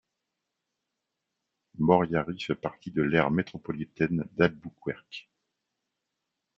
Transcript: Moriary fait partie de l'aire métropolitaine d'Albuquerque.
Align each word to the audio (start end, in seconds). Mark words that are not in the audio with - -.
Moriary 1.77 2.39
fait 2.41 2.55
partie 2.55 2.89
de 2.89 3.03
l'aire 3.03 3.29
métropolitaine 3.29 4.27
d'Albuquerque. 4.31 5.29